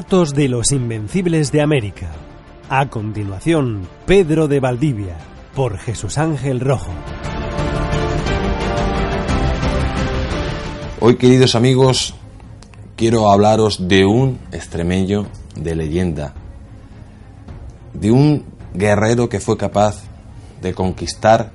De 0.00 0.48
los 0.48 0.72
Invencibles 0.72 1.52
de 1.52 1.60
América. 1.60 2.10
A 2.70 2.88
continuación, 2.88 3.86
Pedro 4.06 4.48
de 4.48 4.58
Valdivia, 4.58 5.18
por 5.54 5.76
Jesús 5.76 6.16
Ángel 6.16 6.58
Rojo. 6.58 6.90
Hoy, 11.00 11.16
queridos 11.16 11.54
amigos, 11.54 12.14
quiero 12.96 13.30
hablaros 13.30 13.88
de 13.88 14.06
un 14.06 14.38
extremeño 14.52 15.26
de 15.54 15.74
leyenda, 15.74 16.32
de 17.92 18.10
un 18.10 18.46
guerrero 18.72 19.28
que 19.28 19.38
fue 19.38 19.58
capaz 19.58 20.02
de 20.62 20.72
conquistar 20.72 21.52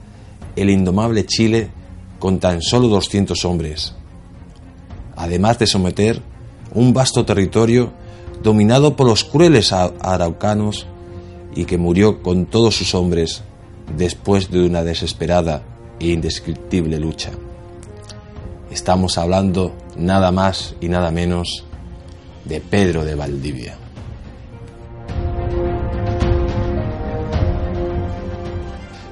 el 0.56 0.70
indomable 0.70 1.26
Chile 1.26 1.72
con 2.20 2.40
tan 2.40 2.62
solo 2.62 2.90
200 2.90 3.44
hombres, 3.44 3.96
además 5.16 5.58
de 5.58 5.66
someter 5.66 6.22
un 6.76 6.94
vasto 6.94 7.26
territorio 7.26 8.05
dominado 8.42 8.96
por 8.96 9.08
los 9.08 9.24
crueles 9.24 9.72
araucanos 9.74 10.88
y 11.56 11.66
que 11.66 11.78
murió 11.78 12.22
con 12.22 12.46
todos 12.46 12.76
sus 12.76 12.94
hombres 12.96 13.44
después 13.96 14.52
de 14.52 14.66
una 14.66 14.84
desesperada 14.84 15.64
e 16.00 16.08
indescriptible 16.08 17.00
lucha. 17.00 17.32
Estamos 18.72 19.18
hablando 19.18 19.74
nada 19.98 20.32
más 20.32 20.76
y 20.82 20.90
nada 20.90 21.12
menos 21.12 21.64
de 22.44 22.60
Pedro 22.60 23.06
de 23.06 23.16
Valdivia. 23.16 23.78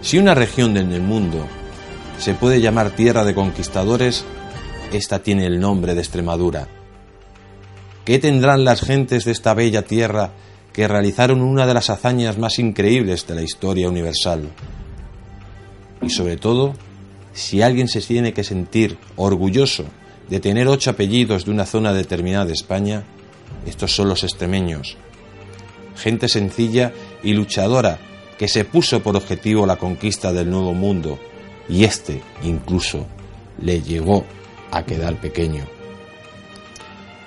Si 0.01 0.17
una 0.17 0.35
región 0.35 0.75
en 0.75 0.91
el 0.91 1.01
mundo 1.01 1.45
se 2.17 2.34
puede 2.34 2.59
llamar 2.59 2.91
tierra 2.91 3.23
de 3.23 3.34
conquistadores, 3.34 4.25
esta 4.91 5.19
tiene 5.19 5.45
el 5.45 5.59
nombre 5.59 5.95
de 5.95 6.01
Extremadura 6.01 6.67
¿Qué 8.06 8.19
tendrán 8.19 8.66
las 8.66 8.81
gentes 8.81 9.24
de 9.24 9.31
esta 9.31 9.53
bella 9.53 9.84
tierra 9.84 10.31
que 10.74 10.90
realizaron 10.90 11.41
una 11.41 11.66
de 11.66 11.74
las 11.74 11.90
hazañas 11.90 12.38
más 12.38 12.59
increíbles 12.59 13.25
de 13.28 13.36
la 13.36 13.44
historia 13.44 13.88
universal? 13.88 14.50
Y 16.02 16.09
sobre 16.09 16.36
todo, 16.36 16.74
si 17.31 17.62
alguien 17.62 17.88
se 17.88 18.02
tiene 18.02 18.34
que 18.34 18.44
sentir 18.44 18.97
orgulloso 19.16 19.86
de 20.30 20.41
tener 20.41 20.68
ocho 20.68 20.90
apellidos 20.90 21.46
de 21.46 21.52
una 21.52 21.66
zona 21.66 21.94
determinada 21.94 22.46
de 22.46 22.53
España, 22.53 23.03
estos 23.66 23.96
son 23.96 24.09
los 24.09 24.24
extremeños. 24.24 24.97
Gente 25.96 26.28
sencilla 26.28 26.91
y 27.24 27.31
luchadora 27.31 28.00
que 28.38 28.50
se 28.50 28.66
puso 28.66 29.02
por 29.02 29.16
objetivo 29.16 29.66
la 29.66 29.78
conquista 29.78 30.34
del 30.34 30.50
nuevo 30.50 30.74
mundo 30.74 31.20
y 31.70 31.85
este 31.85 32.22
incluso 32.44 33.08
le 33.62 33.81
llegó 33.81 34.25
a 34.72 34.84
quedar 34.84 35.22
pequeño. 35.22 35.82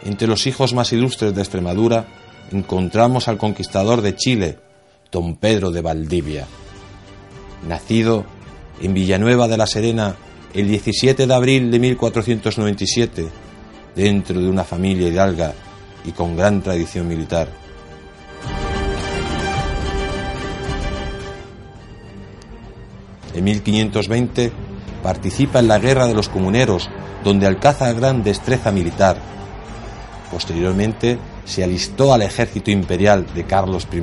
Entre 0.06 0.28
los 0.28 0.47
hijos 0.47 0.72
más 0.72 0.93
ilustres 0.93 1.34
de 1.34 1.43
Extremadura 1.43 2.06
encontramos 2.53 3.27
al 3.27 3.39
conquistador 3.39 4.03
de 4.03 4.15
Chile, 4.15 4.56
don 5.11 5.34
Pedro 5.34 5.72
de 5.72 5.83
Valdivia. 5.83 6.47
Nacido 7.67 8.25
en 8.81 8.95
Villanueva 8.95 9.49
de 9.49 9.56
la 9.56 9.66
Serena 9.66 10.15
el 10.55 10.69
17 10.69 11.27
de 11.27 11.34
abril 11.34 11.72
de 11.72 11.81
1497, 11.81 13.28
dentro 13.97 14.41
de 14.41 14.49
una 14.49 14.62
familia 14.62 15.09
hidalga 15.09 15.55
y 16.04 16.13
con 16.13 16.36
gran 16.36 16.63
tradición 16.63 17.09
militar. 17.09 17.48
En 23.34 23.42
1520 23.42 24.53
participa 25.03 25.59
en 25.59 25.66
la 25.66 25.81
Guerra 25.81 26.07
de 26.07 26.15
los 26.15 26.28
Comuneros, 26.28 26.89
donde 27.25 27.48
alcanza 27.48 27.92
gran 27.92 28.22
destreza 28.22 28.71
militar 28.71 29.34
Posteriormente 30.31 31.19
se 31.45 31.63
alistó 31.63 32.13
al 32.13 32.23
ejército 32.23 32.71
imperial 32.71 33.27
de 33.34 33.45
Carlos 33.45 33.87
I, 33.93 34.01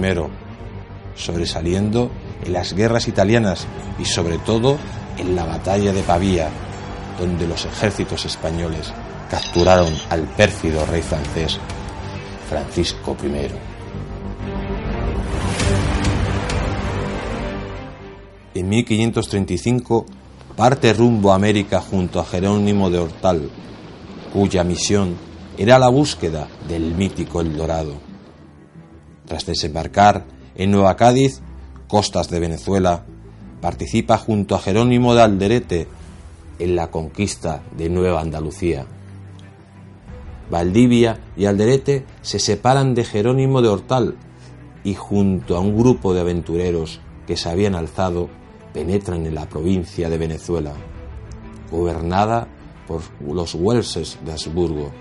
sobresaliendo 1.15 2.09
en 2.43 2.53
las 2.53 2.73
guerras 2.73 3.07
italianas 3.07 3.67
y 3.99 4.05
sobre 4.05 4.37
todo 4.37 4.77
en 5.17 5.35
la 5.35 5.45
batalla 5.45 5.93
de 5.93 6.01
Pavía, 6.01 6.49
donde 7.19 7.47
los 7.47 7.65
ejércitos 7.65 8.25
españoles 8.25 8.91
capturaron 9.29 9.93
al 10.09 10.21
pérfido 10.21 10.85
rey 10.85 11.01
francés 11.01 11.59
Francisco 12.49 13.15
I. 13.23 13.49
En 18.55 18.69
1535 18.69 20.05
parte 20.55 20.93
rumbo 20.93 21.31
a 21.31 21.35
América 21.35 21.81
junto 21.81 22.19
a 22.19 22.25
Jerónimo 22.25 22.91
de 22.91 22.99
Hortal, 22.99 23.49
cuya 24.31 24.63
misión 24.63 25.15
era 25.57 25.77
la 25.77 25.89
búsqueda 25.89 26.47
del 26.67 26.95
mítico 26.95 27.41
El 27.41 27.55
Dorado. 27.55 27.93
Tras 29.25 29.45
desembarcar 29.45 30.25
en 30.55 30.71
Nueva 30.71 30.95
Cádiz, 30.95 31.41
costas 31.87 32.29
de 32.29 32.39
Venezuela, 32.39 33.05
participa 33.61 34.17
junto 34.17 34.55
a 34.55 34.59
Jerónimo 34.59 35.13
de 35.13 35.21
Alderete 35.21 35.87
en 36.59 36.75
la 36.75 36.89
conquista 36.89 37.61
de 37.77 37.89
Nueva 37.89 38.21
Andalucía. 38.21 38.85
Valdivia 40.49 41.19
y 41.37 41.45
Alderete 41.45 42.05
se 42.21 42.39
separan 42.39 42.95
de 42.95 43.05
Jerónimo 43.05 43.61
de 43.61 43.69
Hortal 43.69 44.15
y 44.83 44.95
junto 44.95 45.55
a 45.55 45.59
un 45.59 45.77
grupo 45.77 46.13
de 46.13 46.21
aventureros 46.21 46.99
que 47.27 47.37
se 47.37 47.49
habían 47.49 47.75
alzado 47.75 48.27
penetran 48.73 49.25
en 49.25 49.35
la 49.35 49.47
provincia 49.47 50.09
de 50.09 50.17
Venezuela, 50.17 50.73
gobernada 51.71 52.47
por 52.87 53.01
los 53.21 53.55
Welses 53.55 54.17
de 54.25 54.31
Habsburgo, 54.31 54.91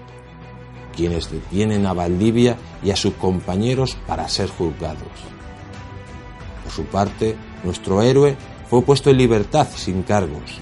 quienes 0.93 1.31
detienen 1.31 1.87
a 1.87 1.93
Valdivia 1.93 2.57
y 2.83 2.91
a 2.91 2.97
sus 2.97 3.15
compañeros 3.15 3.97
para 4.07 4.29
ser 4.29 4.49
juzgados. 4.49 5.09
Por 6.63 6.73
su 6.73 6.85
parte, 6.85 7.37
nuestro 7.65 8.03
héroe 8.03 8.37
fue 8.69 8.83
puesto 8.83 9.11
en 9.11 9.19
libertad 9.19 9.67
sin 9.75 10.03
cargos. 10.03 10.61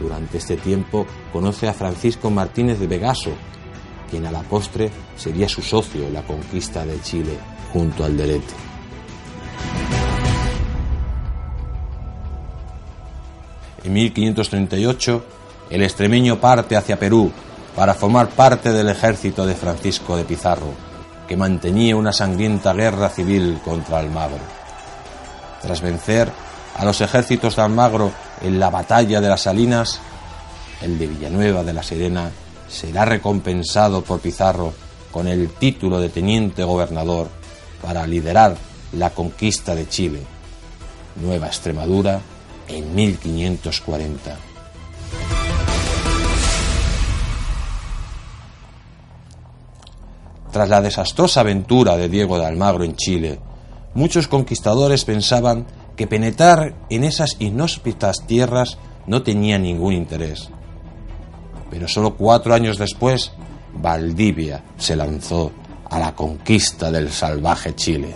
Durante 0.00 0.38
este 0.38 0.56
tiempo 0.56 1.06
conoce 1.32 1.68
a 1.68 1.74
Francisco 1.74 2.30
Martínez 2.30 2.78
de 2.78 2.86
Vegaso, 2.86 3.32
quien 4.10 4.26
a 4.26 4.32
la 4.32 4.42
postre 4.42 4.90
sería 5.16 5.48
su 5.48 5.62
socio 5.62 6.06
en 6.06 6.14
la 6.14 6.22
conquista 6.22 6.84
de 6.84 7.00
Chile 7.02 7.38
junto 7.72 8.04
al 8.04 8.16
Delete. 8.16 8.54
En 13.84 13.92
1538, 13.92 15.24
el 15.70 15.82
extremeño 15.82 16.40
parte 16.40 16.76
hacia 16.76 16.98
Perú 16.98 17.30
para 17.74 17.94
formar 17.94 18.28
parte 18.28 18.72
del 18.72 18.88
ejército 18.88 19.46
de 19.46 19.54
Francisco 19.54 20.16
de 20.16 20.24
Pizarro, 20.24 20.72
que 21.28 21.36
mantenía 21.36 21.96
una 21.96 22.12
sangrienta 22.12 22.72
guerra 22.72 23.08
civil 23.08 23.60
contra 23.64 23.98
Almagro. 23.98 24.40
Tras 25.62 25.80
vencer 25.80 26.30
a 26.76 26.84
los 26.84 27.00
ejércitos 27.00 27.56
de 27.56 27.62
Almagro 27.62 28.12
en 28.42 28.58
la 28.58 28.70
batalla 28.70 29.20
de 29.20 29.28
las 29.28 29.42
Salinas, 29.42 30.00
el 30.80 30.98
de 30.98 31.06
Villanueva 31.06 31.62
de 31.62 31.72
la 31.72 31.82
Serena 31.82 32.30
será 32.68 33.04
recompensado 33.04 34.02
por 34.02 34.20
Pizarro 34.20 34.72
con 35.10 35.26
el 35.26 35.50
título 35.50 36.00
de 36.00 36.08
teniente 36.08 36.64
gobernador 36.64 37.28
para 37.82 38.06
liderar 38.06 38.56
la 38.92 39.10
conquista 39.10 39.74
de 39.74 39.88
Chile, 39.88 40.20
Nueva 41.16 41.46
Extremadura, 41.46 42.20
en 42.68 42.94
1540. 42.94 44.49
Tras 50.52 50.68
la 50.68 50.80
desastrosa 50.80 51.40
aventura 51.40 51.96
de 51.96 52.08
Diego 52.08 52.38
de 52.38 52.46
Almagro 52.46 52.82
en 52.84 52.96
Chile, 52.96 53.38
muchos 53.94 54.26
conquistadores 54.26 55.04
pensaban 55.04 55.66
que 55.96 56.08
penetrar 56.08 56.74
en 56.88 57.04
esas 57.04 57.36
inhóspitas 57.38 58.26
tierras 58.26 58.78
no 59.06 59.22
tenía 59.22 59.58
ningún 59.58 59.92
interés. 59.92 60.50
Pero 61.70 61.86
solo 61.86 62.16
cuatro 62.16 62.52
años 62.52 62.78
después, 62.78 63.32
Valdivia 63.74 64.64
se 64.76 64.96
lanzó 64.96 65.52
a 65.88 65.98
la 66.00 66.14
conquista 66.14 66.90
del 66.90 67.10
salvaje 67.10 67.74
Chile. 67.76 68.14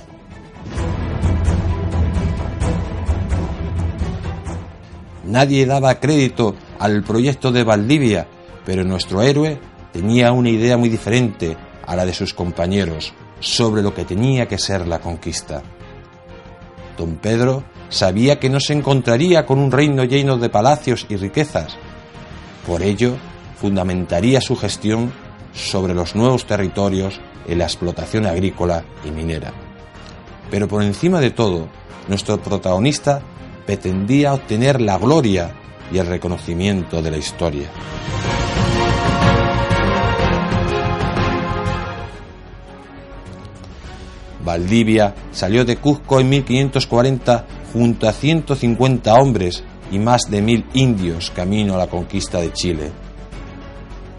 Nadie 5.25 5.67
daba 5.67 6.01
crédito 6.01 6.55
al 6.79 7.03
proyecto 7.05 7.53
de 7.53 7.63
Valdivia, 7.65 8.27
pero 8.67 8.85
nuestro 8.85 9.23
héroe 9.23 9.59
tenía 9.93 10.33
una 10.33 10.51
idea 10.51 10.77
muy 10.77 10.89
diferente 10.89 11.57
a 11.87 11.97
la 11.97 12.05
de 12.05 12.15
sus 12.15 12.35
compañeros 12.35 13.13
sobre 13.41 13.83
lo 13.83 13.95
que 13.95 14.05
tenía 14.05 14.47
que 14.47 14.59
ser 14.59 14.87
la 14.87 15.01
conquista. 15.01 15.63
Don 16.97 17.17
Pedro 17.17 17.65
sabía 17.89 18.39
que 18.39 18.49
no 18.49 18.61
se 18.61 18.73
encontraría 18.73 19.47
con 19.47 19.59
un 19.59 19.71
reino 19.71 20.05
lleno 20.05 20.37
de 20.37 20.49
palacios 20.49 21.07
y 21.09 21.17
riquezas. 21.17 21.77
Por 22.67 22.83
ello, 22.83 23.17
fundamentaría 23.57 24.41
su 24.41 24.57
gestión 24.57 25.13
sobre 25.53 25.95
los 25.95 26.15
nuevos 26.15 26.47
territorios 26.47 27.21
en 27.47 27.59
la 27.59 27.65
explotación 27.65 28.27
agrícola 28.27 28.85
y 29.05 29.11
minera. 29.11 29.53
Pero 30.51 30.69
por 30.69 30.83
encima 30.83 31.21
de 31.21 31.31
todo, 31.31 31.69
nuestro 32.09 32.41
protagonista 32.41 33.23
pretendía 33.67 34.35
obtener 34.35 34.81
la 34.81 34.99
gloria 34.99 35.53
y 35.93 35.99
el 35.99 36.07
reconocimiento 36.07 37.03
de 37.03 37.11
la 37.11 37.17
historia. 37.17 37.69
Valdivia 44.45 45.15
salió 45.33 45.65
de 45.65 45.77
Cuzco 45.77 46.21
en 46.21 46.29
1540 46.29 47.47
junto 47.73 48.09
a 48.09 48.13
150 48.13 49.15
hombres 49.15 49.65
y 49.91 49.99
más 49.99 50.31
de 50.31 50.43
mil 50.43 50.67
indios 50.75 51.31
camino 51.31 51.75
a 51.75 51.79
la 51.79 51.87
conquista 51.87 52.41
de 52.41 52.53
Chile. 52.53 52.93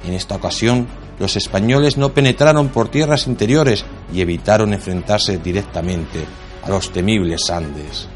En 0.06 0.14
esta 0.14 0.36
ocasión, 0.36 0.88
los 1.20 1.36
españoles 1.36 1.98
no 1.98 2.14
penetraron 2.14 2.70
por 2.70 2.90
tierras 2.90 3.28
interiores 3.28 3.86
y 4.14 4.22
evitaron 4.22 4.74
enfrentarse 4.74 5.38
directamente 5.38 6.26
a 6.64 6.70
los 6.70 6.92
temibles 6.92 7.50
Andes, 7.50 8.08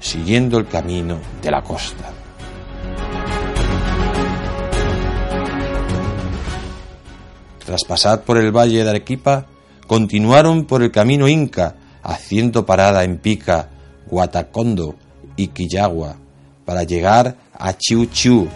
siguiendo 0.00 0.58
el 0.58 0.66
camino 0.66 1.18
de 1.42 1.50
la 1.50 1.62
costa. 1.62 2.12
Tras 7.64 7.84
pasar 7.84 8.22
por 8.22 8.38
el 8.38 8.50
valle 8.50 8.82
de 8.82 8.90
Arequipa, 8.90 9.46
continuaron 9.88 10.66
por 10.66 10.82
el 10.82 10.92
camino 10.92 11.26
inca, 11.26 11.74
haciendo 12.02 12.64
parada 12.64 13.02
en 13.04 13.18
Pica, 13.18 13.70
Guatacondo 14.06 14.94
y 15.34 15.48
Quillagua, 15.48 16.16
para 16.64 16.84
llegar 16.84 17.36
a 17.54 17.72
Chiu 17.72 18.04
Chiu, 18.06 18.46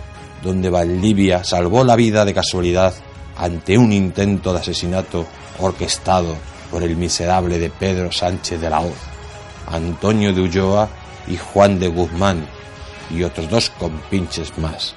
donde 0.45 0.69
Valdivia 0.69 1.43
salvó 1.43 1.85
la 1.85 1.97
vida 1.97 2.27
de 2.27 2.35
casualidad 2.35 2.93
ante 3.37 3.79
un 3.79 3.93
intento 3.93 4.53
de 4.53 4.61
asesinato 4.61 5.27
orquestado 5.59 6.37
por 6.71 6.83
el 6.83 6.97
miserable 6.97 7.59
de 7.59 7.71
Pedro 7.71 8.13
Sánchez 8.13 8.61
de 8.61 8.69
la 8.69 8.81
Hoz, 8.81 8.99
Antonio 9.67 10.35
de 10.35 10.43
Ulloa 10.43 10.89
y 11.27 11.39
Juan 11.39 11.81
de 11.81 11.89
Guzmán 11.89 12.47
y 13.11 13.23
otros 13.23 13.49
dos 13.49 13.71
compinches 13.71 14.57
más. 14.59 14.95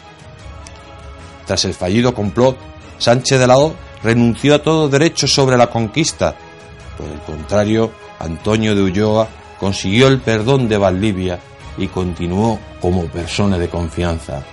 Tras 1.45 1.63
el 1.63 1.73
fallido 1.73 2.13
complot, 2.13 2.57
Sánchez 2.97 3.39
de 3.39 3.47
la 3.47 3.57
Hoz 3.57 3.73
renunció 4.05 4.53
a 4.53 4.59
todo 4.59 4.87
derecho 4.87 5.27
sobre 5.27 5.57
la 5.57 5.67
conquista. 5.67 6.35
Por 6.95 7.07
el 7.07 7.19
contrario, 7.21 7.91
Antonio 8.19 8.75
de 8.75 8.83
Ulloa 8.83 9.27
consiguió 9.59 10.07
el 10.07 10.19
perdón 10.19 10.69
de 10.69 10.77
Valdivia 10.77 11.39
y 11.75 11.87
continuó 11.87 12.59
como 12.79 13.05
persona 13.05 13.57
de 13.57 13.67
confianza. 13.67 14.43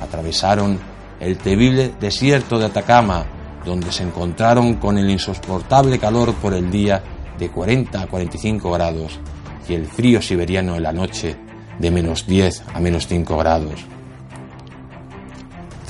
Atravesaron 0.00 0.80
el 1.20 1.36
temible 1.36 1.92
desierto 2.00 2.58
de 2.58 2.66
Atacama, 2.66 3.26
donde 3.64 3.92
se 3.92 4.04
encontraron 4.04 4.74
con 4.74 4.96
el 4.96 5.10
insoportable 5.10 5.98
calor 5.98 6.34
por 6.34 6.54
el 6.54 6.70
día 6.70 7.02
de 7.38 7.50
40 7.50 8.02
a 8.02 8.06
45 8.06 8.72
grados 8.72 9.20
y 9.68 9.74
el 9.74 9.86
frío 9.86 10.22
siberiano 10.22 10.76
en 10.76 10.82
la 10.82 10.92
noche 10.92 11.36
de 11.78 11.90
menos 11.90 12.26
10 12.26 12.62
a 12.72 12.80
menos 12.80 13.06
5 13.06 13.36
grados. 13.36 13.93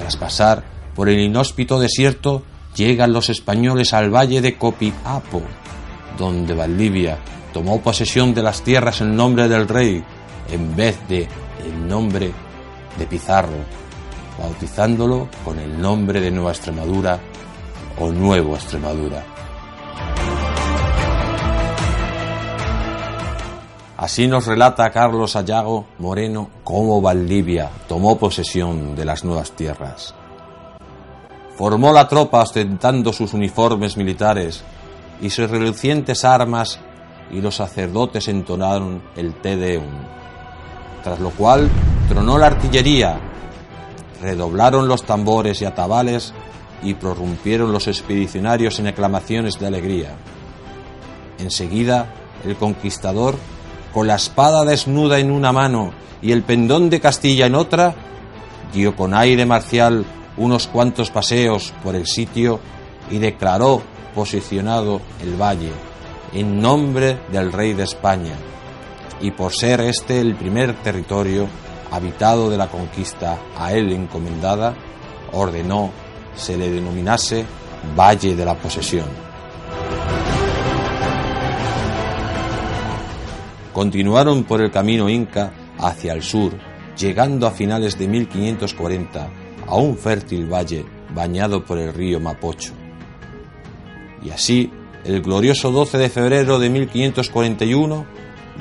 Tras 0.04 0.16
pasar 0.18 0.62
por 0.94 1.08
el 1.08 1.18
inhóspito 1.18 1.80
desierto, 1.80 2.42
llegan 2.76 3.14
los 3.14 3.30
españoles 3.30 3.94
al 3.94 4.14
valle 4.14 4.42
de 4.42 4.58
Copiapo, 4.58 5.40
donde 6.18 6.52
Valdivia 6.52 7.16
tomó 7.54 7.80
posesión 7.80 8.34
de 8.34 8.42
las 8.42 8.60
tierras 8.60 9.00
en 9.00 9.16
nombre 9.16 9.48
del 9.48 9.66
rey 9.66 10.04
en 10.50 10.76
vez 10.76 10.98
de 11.08 11.26
el 11.64 11.88
nombre 11.88 12.32
de 12.98 13.06
Pizarro, 13.06 13.56
bautizándolo 14.38 15.26
con 15.42 15.58
el 15.58 15.80
nombre 15.80 16.20
de 16.20 16.30
Nueva 16.30 16.50
Extremadura 16.50 17.18
o 17.98 18.10
Nuevo 18.10 18.56
Extremadura. 18.56 19.24
Así 24.04 24.26
nos 24.26 24.44
relata 24.44 24.90
Carlos 24.90 25.34
Ayago 25.34 25.86
Moreno 25.98 26.50
cómo 26.62 27.00
Valdivia 27.00 27.70
tomó 27.88 28.18
posesión 28.18 28.94
de 28.94 29.06
las 29.06 29.24
nuevas 29.24 29.52
tierras. 29.52 30.14
Formó 31.56 31.90
la 31.90 32.06
tropa 32.06 32.42
ostentando 32.42 33.14
sus 33.14 33.32
uniformes 33.32 33.96
militares 33.96 34.62
y 35.22 35.30
sus 35.30 35.48
relucientes 35.48 36.22
armas 36.26 36.80
y 37.30 37.40
los 37.40 37.54
sacerdotes 37.54 38.28
entonaron 38.28 39.02
el 39.16 39.40
Te 39.40 39.56
Deum. 39.56 40.02
Tras 41.02 41.18
lo 41.18 41.30
cual 41.30 41.70
tronó 42.06 42.36
la 42.36 42.48
artillería, 42.48 43.18
redoblaron 44.20 44.86
los 44.86 45.04
tambores 45.04 45.62
y 45.62 45.64
atabales 45.64 46.34
y 46.82 46.92
prorrumpieron 46.92 47.72
los 47.72 47.88
expedicionarios 47.88 48.78
en 48.80 48.88
aclamaciones 48.88 49.58
de 49.58 49.66
alegría. 49.66 50.10
Enseguida, 51.38 52.12
el 52.44 52.56
conquistador, 52.56 53.38
con 53.94 54.08
la 54.08 54.16
espada 54.16 54.64
desnuda 54.64 55.20
en 55.20 55.30
una 55.30 55.52
mano 55.52 55.92
y 56.20 56.32
el 56.32 56.42
pendón 56.42 56.90
de 56.90 57.00
Castilla 57.00 57.46
en 57.46 57.54
otra, 57.54 57.94
dio 58.72 58.96
con 58.96 59.14
aire 59.14 59.46
marcial 59.46 60.04
unos 60.36 60.66
cuantos 60.66 61.10
paseos 61.10 61.72
por 61.84 61.94
el 61.94 62.06
sitio 62.08 62.58
y 63.08 63.18
declaró 63.18 63.82
posicionado 64.14 65.00
el 65.22 65.40
valle 65.40 65.70
en 66.32 66.60
nombre 66.60 67.20
del 67.30 67.52
rey 67.52 67.72
de 67.72 67.84
España 67.84 68.34
y 69.20 69.30
por 69.30 69.52
ser 69.52 69.80
este 69.80 70.20
el 70.20 70.34
primer 70.34 70.74
territorio 70.82 71.46
habitado 71.90 72.50
de 72.50 72.56
la 72.56 72.66
conquista 72.66 73.38
a 73.56 73.72
él 73.72 73.92
encomendada, 73.92 74.74
ordenó 75.32 75.92
se 76.34 76.56
le 76.56 76.68
denominase 76.68 77.44
Valle 77.96 78.34
de 78.34 78.44
la 78.44 78.54
Posesión. 78.54 79.06
Continuaron 83.74 84.44
por 84.44 84.60
el 84.60 84.70
camino 84.70 85.08
inca 85.08 85.52
hacia 85.78 86.12
el 86.12 86.22
sur, 86.22 86.52
llegando 86.96 87.48
a 87.48 87.50
finales 87.50 87.98
de 87.98 88.06
1540 88.06 89.28
a 89.66 89.74
un 89.74 89.98
fértil 89.98 90.46
valle 90.46 90.86
bañado 91.12 91.64
por 91.64 91.78
el 91.78 91.92
río 91.92 92.20
Mapocho. 92.20 92.72
Y 94.22 94.30
así, 94.30 94.70
el 95.04 95.22
glorioso 95.22 95.72
12 95.72 95.98
de 95.98 96.08
febrero 96.08 96.60
de 96.60 96.70
1541, 96.70 98.06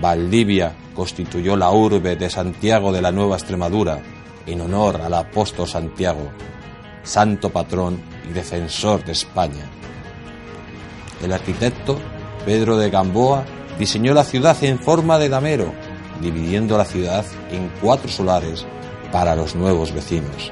Valdivia 0.01 0.73
constituyó 0.95 1.55
la 1.57 1.69
urbe 1.69 2.15
de 2.15 2.31
Santiago 2.31 2.91
de 2.91 3.03
la 3.03 3.11
Nueva 3.11 3.35
Extremadura 3.35 4.01
en 4.47 4.61
honor 4.61 4.99
al 4.99 5.13
apóstol 5.13 5.67
Santiago, 5.67 6.31
santo 7.03 7.51
patrón 7.51 8.01
y 8.27 8.33
defensor 8.33 9.05
de 9.05 9.11
España. 9.11 9.69
El 11.21 11.33
arquitecto 11.33 11.99
Pedro 12.45 12.77
de 12.77 12.89
Gamboa 12.89 13.45
diseñó 13.79 14.13
la 14.13 14.23
ciudad 14.23 14.61
en 14.63 14.79
forma 14.79 15.17
de 15.19 15.29
damero, 15.29 15.73
dividiendo 16.21 16.77
la 16.77 16.85
ciudad 16.85 17.25
en 17.51 17.71
cuatro 17.81 18.09
solares 18.09 18.65
para 19.11 19.35
los 19.35 19.55
nuevos 19.55 19.91
vecinos. 19.93 20.51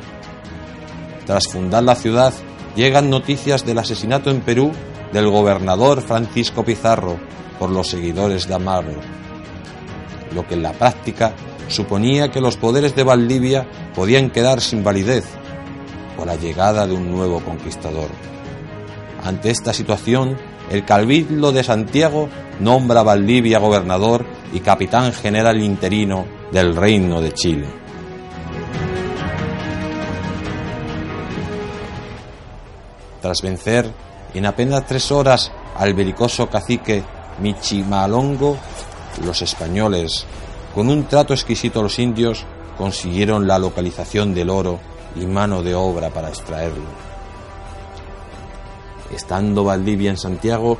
Tras 1.25 1.47
fundar 1.47 1.83
la 1.83 1.95
ciudad, 1.95 2.33
llegan 2.75 3.09
noticias 3.09 3.65
del 3.65 3.77
asesinato 3.77 4.31
en 4.31 4.41
Perú 4.41 4.71
del 5.13 5.29
gobernador 5.29 6.01
Francisco 6.01 6.63
Pizarro 6.63 7.17
por 7.59 7.69
los 7.69 7.89
seguidores 7.89 8.47
de 8.47 8.55
Amaro, 8.55 8.93
lo 10.33 10.47
que 10.47 10.55
en 10.55 10.63
la 10.63 10.73
práctica 10.73 11.33
suponía 11.67 12.31
que 12.31 12.41
los 12.41 12.57
poderes 12.57 12.95
de 12.95 13.03
Valdivia 13.03 13.67
podían 13.95 14.29
quedar 14.29 14.61
sin 14.61 14.83
validez 14.83 15.25
por 16.17 16.27
la 16.27 16.35
llegada 16.35 16.87
de 16.87 16.93
un 16.93 17.11
nuevo 17.11 17.39
conquistador. 17.41 18.09
Ante 19.23 19.51
esta 19.51 19.73
situación, 19.73 20.37
el 20.69 20.85
Cabildo 20.85 21.51
de 21.51 21.63
Santiago 21.63 22.29
nombra 22.61 22.99
a 22.99 23.03
Valdivia 23.03 23.57
gobernador 23.59 24.23
y 24.53 24.59
capitán 24.59 25.11
general 25.13 25.59
interino 25.61 26.25
del 26.51 26.75
Reino 26.75 27.19
de 27.19 27.33
Chile. 27.33 27.67
Tras 33.21 33.41
vencer 33.41 33.91
en 34.33 34.45
apenas 34.45 34.85
tres 34.85 35.11
horas 35.11 35.51
al 35.75 35.93
belicoso 35.93 36.49
cacique 36.49 37.03
Michimalongo, 37.39 38.57
los 39.25 39.41
españoles, 39.41 40.25
con 40.75 40.89
un 40.89 41.05
trato 41.05 41.33
exquisito 41.33 41.79
a 41.79 41.83
los 41.83 41.97
indios, 41.97 42.45
consiguieron 42.77 43.47
la 43.47 43.59
localización 43.59 44.33
del 44.33 44.49
oro 44.49 44.79
y 45.15 45.25
mano 45.25 45.63
de 45.63 45.75
obra 45.75 46.09
para 46.09 46.29
extraerlo. 46.29 46.85
Estando 49.13 49.63
Valdivia 49.63 50.11
en 50.11 50.17
Santiago, 50.17 50.77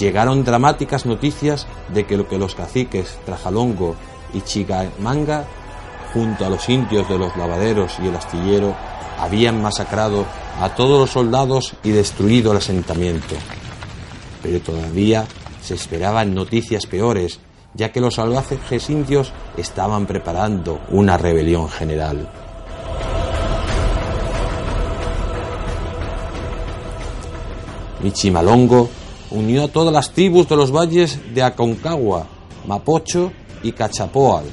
llegaron 0.00 0.44
dramáticas 0.44 1.06
noticias 1.06 1.66
de 1.92 2.06
que, 2.06 2.16
lo 2.16 2.26
que 2.26 2.38
los 2.38 2.54
caciques 2.54 3.18
Trajalongo 3.26 3.94
y 4.32 4.40
Chigamanga, 4.40 5.44
junto 6.12 6.44
a 6.44 6.48
los 6.48 6.68
indios 6.68 7.08
de 7.08 7.18
los 7.18 7.36
lavaderos 7.36 7.92
y 8.02 8.08
el 8.08 8.16
astillero, 8.16 8.74
habían 9.18 9.62
masacrado 9.62 10.24
a 10.60 10.70
todos 10.70 10.98
los 10.98 11.10
soldados 11.10 11.74
y 11.84 11.90
destruido 11.90 12.52
el 12.52 12.58
asentamiento. 12.58 13.36
Pero 14.42 14.60
todavía 14.60 15.26
se 15.62 15.74
esperaban 15.74 16.34
noticias 16.34 16.86
peores, 16.86 17.38
ya 17.74 17.92
que 17.92 18.00
los 18.00 18.14
salvajes 18.14 18.88
indios 18.88 19.32
estaban 19.56 20.06
preparando 20.06 20.80
una 20.88 21.18
rebelión 21.18 21.68
general. 21.68 22.28
Michimalongo 28.02 28.88
unió 29.30 29.64
a 29.64 29.68
todas 29.68 29.92
las 29.92 30.12
tribus 30.12 30.48
de 30.48 30.56
los 30.56 30.72
valles 30.72 31.18
de 31.34 31.42
Aconcagua, 31.42 32.26
Mapocho 32.66 33.32
y 33.62 33.72
Cachapoal 33.72 34.44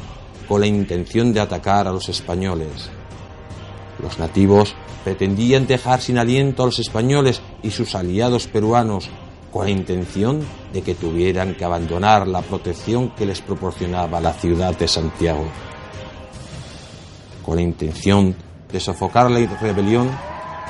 con 0.48 0.62
la 0.62 0.68
intención 0.68 1.34
de 1.34 1.42
atacar 1.42 1.88
a 1.88 1.92
los 1.92 2.10
españoles. 2.10 2.90
Los 4.02 4.18
nativos 4.20 4.76
pretendían 5.04 5.68
dejar 5.68 6.02
sin 6.02 6.18
aliento 6.18 6.64
a 6.64 6.68
los 6.68 6.80
españoles 6.80 7.42
y 7.64 7.72
sus 7.72 7.96
aliados 7.96 8.48
peruanos 8.48 9.10
con 9.52 9.66
la 9.66 9.72
intención 9.72 10.42
de 10.74 10.82
que 10.82 10.96
tuvieran 10.96 11.56
que 11.56 11.66
abandonar 11.66 12.28
la 12.28 12.42
protección 12.42 13.10
que 13.12 13.26
les 13.26 13.42
proporcionaba 13.42 14.20
la 14.22 14.34
ciudad 14.34 14.78
de 14.78 14.88
Santiago. 14.88 15.46
Con 17.46 17.56
la 17.56 17.62
intención 17.62 18.36
de 18.72 18.80
sofocar 18.80 19.32
la 19.32 19.40
rebelión, 19.60 20.10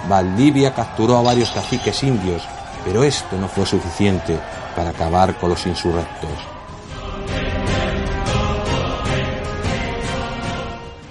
Valdivia 0.08 0.74
capturó 0.74 1.18
a 1.18 1.24
varios 1.24 1.50
caciques 1.50 2.04
indios, 2.04 2.44
pero 2.88 3.04
esto 3.04 3.38
no 3.38 3.50
fue 3.50 3.66
suficiente 3.66 4.40
para 4.74 4.92
acabar 4.92 5.38
con 5.38 5.50
los 5.50 5.68
insurrectos. 5.68 6.30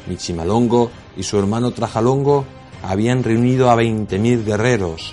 Michimalongo 0.07 0.91
y 1.19 1.23
su 1.23 1.39
hermano 1.39 1.73
Trajalongo 1.73 2.47
habían 2.83 3.23
reunido 3.23 3.71
a 3.71 3.77
20.000 3.77 4.47
guerreros. 4.47 5.13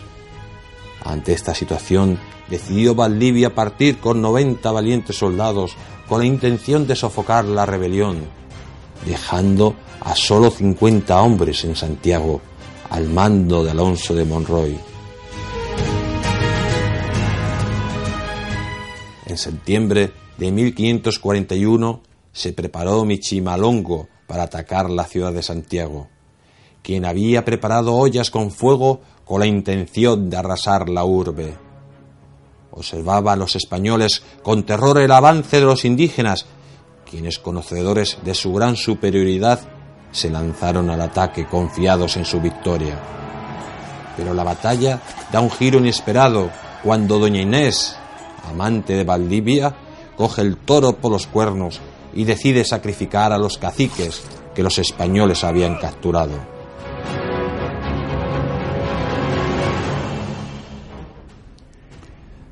Ante 1.03 1.33
esta 1.33 1.53
situación, 1.53 2.17
decidió 2.47 2.95
Valdivia 2.95 3.53
partir 3.53 3.99
con 3.99 4.21
90 4.21 4.71
valientes 4.71 5.17
soldados 5.17 5.75
con 6.07 6.19
la 6.19 6.25
intención 6.25 6.87
de 6.87 6.95
sofocar 6.95 7.43
la 7.43 7.65
rebelión, 7.65 8.19
dejando 9.05 9.75
a 9.99 10.15
solo 10.15 10.49
50 10.49 11.21
hombres 11.21 11.65
en 11.65 11.75
Santiago 11.75 12.39
al 12.89 13.09
mando 13.09 13.65
de 13.65 13.71
Alonso 13.71 14.15
de 14.15 14.23
Monroy. 14.23 14.92
En 19.33 19.39
septiembre 19.39 20.11
de 20.37 20.51
1541 20.51 22.01
se 22.31 22.53
preparó 22.53 23.03
Michimalongo 23.03 24.07
para 24.27 24.43
atacar 24.43 24.91
la 24.91 25.05
ciudad 25.05 25.33
de 25.33 25.41
Santiago, 25.41 26.07
quien 26.83 27.03
había 27.03 27.43
preparado 27.43 27.95
ollas 27.95 28.29
con 28.29 28.51
fuego 28.51 29.01
con 29.25 29.39
la 29.39 29.47
intención 29.47 30.29
de 30.29 30.37
arrasar 30.37 30.87
la 30.87 31.03
urbe. 31.03 31.57
Observaba 32.69 33.33
a 33.33 33.35
los 33.35 33.55
españoles 33.55 34.21
con 34.43 34.67
terror 34.67 34.99
el 34.99 35.11
avance 35.11 35.59
de 35.59 35.65
los 35.65 35.83
indígenas, 35.83 36.45
quienes, 37.09 37.39
conocedores 37.39 38.19
de 38.23 38.35
su 38.35 38.53
gran 38.53 38.75
superioridad, 38.75 39.61
se 40.11 40.29
lanzaron 40.29 40.91
al 40.91 41.01
ataque 41.01 41.47
confiados 41.47 42.17
en 42.17 42.25
su 42.25 42.39
victoria. 42.39 43.01
Pero 44.15 44.35
la 44.35 44.43
batalla 44.43 45.01
da 45.31 45.41
un 45.41 45.49
giro 45.49 45.79
inesperado 45.79 46.51
cuando 46.83 47.17
doña 47.17 47.41
Inés, 47.41 47.97
amante 48.43 48.93
de 48.93 49.03
Valdivia, 49.03 49.75
coge 50.17 50.41
el 50.41 50.57
toro 50.57 50.97
por 50.97 51.11
los 51.11 51.27
cuernos 51.27 51.79
y 52.13 52.25
decide 52.25 52.63
sacrificar 52.65 53.31
a 53.33 53.37
los 53.37 53.57
caciques 53.57 54.23
que 54.53 54.63
los 54.63 54.77
españoles 54.77 55.43
habían 55.43 55.77
capturado. 55.77 56.53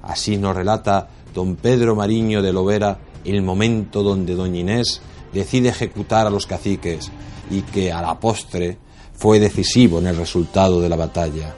Así 0.01 0.37
nos 0.37 0.55
relata 0.55 1.09
don 1.33 1.55
Pedro 1.55 1.95
Mariño 1.95 2.41
de 2.41 2.51
Lovera 2.51 2.99
el 3.23 3.41
momento 3.41 4.03
donde 4.03 4.35
doña 4.35 4.59
Inés 4.59 5.01
decide 5.31 5.69
ejecutar 5.69 6.27
a 6.27 6.29
los 6.29 6.47
caciques 6.47 7.11
y 7.49 7.61
que 7.61 7.91
a 7.91 8.01
la 8.01 8.19
postre 8.19 8.77
fue 9.13 9.39
decisivo 9.39 9.99
en 9.99 10.07
el 10.07 10.17
resultado 10.17 10.81
de 10.81 10.89
la 10.89 10.95
batalla. 10.95 11.55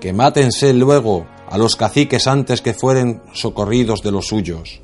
Que 0.00 0.12
mátense 0.12 0.72
luego 0.72 1.26
a 1.50 1.58
los 1.58 1.76
caciques 1.76 2.26
antes 2.26 2.62
que 2.62 2.74
fueren 2.74 3.22
socorridos 3.32 4.02
de 4.02 4.12
los 4.12 4.28
suyos 4.28 4.80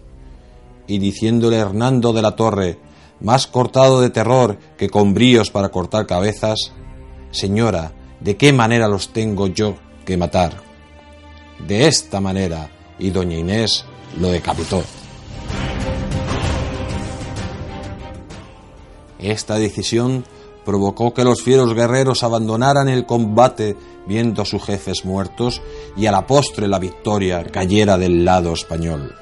y 0.86 0.98
diciéndole 0.98 1.56
Hernando 1.56 2.12
de 2.12 2.22
la 2.22 2.36
Torre, 2.36 2.78
más 3.20 3.46
cortado 3.46 4.00
de 4.00 4.10
terror 4.10 4.58
que 4.76 4.90
con 4.90 5.14
bríos 5.14 5.50
para 5.50 5.70
cortar 5.70 6.06
cabezas, 6.06 6.72
Señora, 7.30 7.92
¿de 8.20 8.36
qué 8.36 8.52
manera 8.52 8.88
los 8.88 9.12
tengo 9.12 9.46
yo 9.46 9.74
que 10.04 10.16
matar? 10.16 10.54
De 11.66 11.86
esta 11.86 12.20
manera, 12.20 12.70
y 12.98 13.10
doña 13.10 13.36
Inés 13.36 13.84
lo 14.18 14.28
decapitó. 14.28 14.82
Esta 19.18 19.56
decisión 19.56 20.24
provocó 20.64 21.14
que 21.14 21.24
los 21.24 21.42
fieros 21.42 21.74
guerreros 21.74 22.22
abandonaran 22.22 22.88
el 22.88 23.06
combate 23.06 23.76
viendo 24.06 24.42
a 24.42 24.44
sus 24.44 24.64
jefes 24.64 25.04
muertos 25.04 25.60
y 25.96 26.06
a 26.06 26.12
la 26.12 26.26
postre 26.26 26.68
la 26.68 26.78
victoria 26.78 27.44
cayera 27.44 27.98
del 27.98 28.24
lado 28.24 28.52
español. 28.52 29.14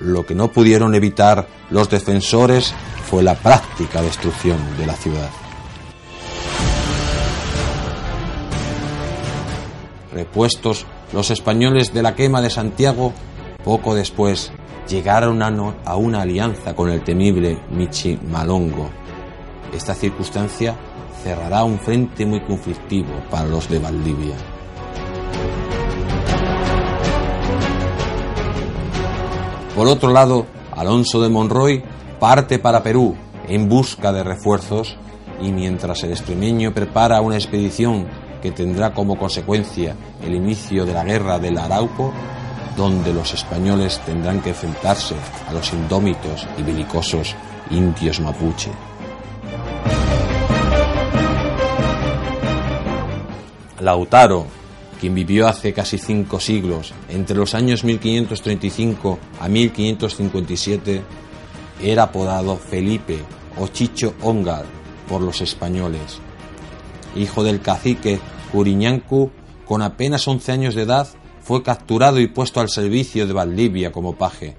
Lo 0.00 0.24
que 0.24 0.34
no 0.34 0.48
pudieron 0.52 0.94
evitar 0.94 1.46
los 1.70 1.90
defensores 1.90 2.74
fue 3.08 3.22
la 3.22 3.34
práctica 3.34 4.02
destrucción 4.02 4.58
de 4.76 4.86
la 4.86 4.94
ciudad. 4.94 5.30
Repuestos 10.12 10.86
los 11.12 11.30
españoles 11.30 11.94
de 11.94 12.02
la 12.02 12.14
quema 12.14 12.42
de 12.42 12.50
Santiago, 12.50 13.12
poco 13.64 13.94
después 13.94 14.52
llegaron 14.88 15.42
a, 15.42 15.48
a 15.84 15.96
una 15.96 16.22
alianza 16.22 16.74
con 16.74 16.90
el 16.90 17.02
temible 17.02 17.60
Michi 17.70 18.18
Malongo. 18.30 18.90
Esta 19.74 19.94
circunstancia 19.94 20.76
cerrará 21.22 21.64
un 21.64 21.78
frente 21.78 22.24
muy 22.26 22.40
conflictivo 22.40 23.12
para 23.30 23.46
los 23.46 23.68
de 23.68 23.78
Valdivia. 23.78 24.36
Por 29.74 29.86
otro 29.86 30.10
lado, 30.10 30.46
Alonso 30.76 31.20
de 31.20 31.28
Monroy 31.28 31.84
parte 32.18 32.58
para 32.58 32.82
Perú 32.82 33.14
en 33.46 33.68
busca 33.68 34.12
de 34.12 34.24
refuerzos 34.24 34.96
y 35.40 35.52
mientras 35.52 36.02
el 36.02 36.10
extremeño 36.10 36.74
prepara 36.74 37.20
una 37.20 37.36
expedición 37.36 38.06
que 38.42 38.50
tendrá 38.50 38.92
como 38.92 39.16
consecuencia 39.18 39.96
el 40.22 40.34
inicio 40.34 40.84
de 40.84 40.92
la 40.92 41.04
guerra 41.04 41.38
del 41.38 41.58
Arauco, 41.58 42.12
donde 42.76 43.12
los 43.12 43.34
españoles 43.34 44.00
tendrán 44.04 44.40
que 44.40 44.50
enfrentarse 44.50 45.14
a 45.48 45.52
los 45.52 45.72
indómitos 45.72 46.46
y 46.56 46.62
belicosos 46.62 47.34
indios 47.70 48.20
mapuche. 48.20 48.70
Lautaro, 53.80 54.46
quien 55.00 55.14
vivió 55.14 55.46
hace 55.46 55.72
casi 55.72 55.98
cinco 55.98 56.40
siglos, 56.40 56.92
entre 57.08 57.36
los 57.36 57.54
años 57.54 57.84
1535 57.84 59.18
a 59.40 59.48
1557, 59.48 61.02
era 61.82 62.04
apodado 62.04 62.56
Felipe 62.56 63.18
o 63.58 63.68
Chicho 63.68 64.14
Ongar 64.22 64.64
por 65.08 65.22
los 65.22 65.40
españoles. 65.40 66.18
Hijo 67.16 67.44
del 67.44 67.60
cacique 67.60 68.20
Curiñancu, 68.52 69.30
con 69.64 69.82
apenas 69.82 70.26
11 70.26 70.52
años 70.52 70.74
de 70.74 70.82
edad, 70.82 71.08
fue 71.42 71.62
capturado 71.62 72.20
y 72.20 72.26
puesto 72.26 72.60
al 72.60 72.68
servicio 72.68 73.26
de 73.26 73.32
Valdivia 73.32 73.92
como 73.92 74.16
paje, 74.16 74.56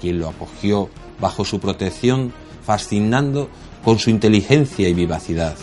quien 0.00 0.18
lo 0.18 0.28
acogió 0.28 0.90
bajo 1.20 1.44
su 1.44 1.60
protección, 1.60 2.32
fascinando 2.64 3.48
con 3.84 3.98
su 3.98 4.10
inteligencia 4.10 4.88
y 4.88 4.94
vivacidad. 4.94 5.56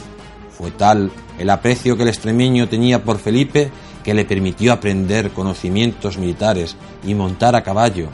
Fue 0.59 0.71
tal 0.71 1.09
el 1.37 1.49
aprecio 1.51 1.95
que 1.95 2.03
el 2.03 2.09
extremeño 2.09 2.67
tenía 2.67 3.01
por 3.01 3.17
Felipe 3.17 3.71
que 4.03 4.13
le 4.13 4.25
permitió 4.25 4.73
aprender 4.73 5.31
conocimientos 5.31 6.17
militares 6.17 6.75
y 7.05 7.15
montar 7.15 7.55
a 7.55 7.63
caballo, 7.63 8.09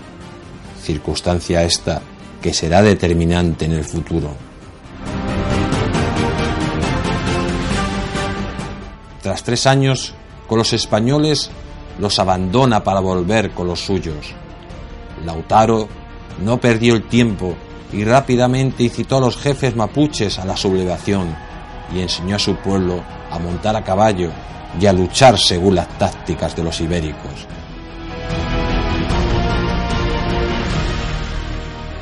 circunstancia 0.79 1.63
esta 1.63 2.03
que 2.43 2.53
será 2.53 2.83
determinante 2.83 3.65
en 3.65 3.71
el 3.71 3.83
futuro. 3.83 4.29
Tras 9.23 9.41
tres 9.41 9.65
años 9.65 10.13
con 10.45 10.59
los 10.59 10.71
españoles, 10.71 11.49
los 11.97 12.19
abandona 12.19 12.83
para 12.83 12.99
volver 12.99 13.55
con 13.55 13.65
los 13.65 13.79
suyos. 13.79 14.35
Lautaro 15.25 15.87
no 16.43 16.59
perdió 16.59 16.93
el 16.93 17.07
tiempo 17.07 17.55
y 17.91 18.03
rápidamente 18.03 18.83
incitó 18.83 19.17
a 19.17 19.21
los 19.21 19.35
jefes 19.35 19.75
mapuches 19.75 20.37
a 20.37 20.45
la 20.45 20.55
sublevación 20.55 21.44
y 21.93 21.99
enseñó 21.99 22.35
a 22.35 22.39
su 22.39 22.55
pueblo 22.55 23.03
a 23.31 23.39
montar 23.39 23.75
a 23.75 23.83
caballo 23.83 24.31
y 24.79 24.85
a 24.85 24.93
luchar 24.93 25.39
según 25.39 25.75
las 25.75 25.87
tácticas 25.97 26.55
de 26.55 26.63
los 26.63 26.79
ibéricos. 26.81 27.47